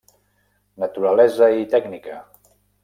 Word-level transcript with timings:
Naturalesa 0.85 1.51
i 1.61 1.69
tècnica. 1.77 2.21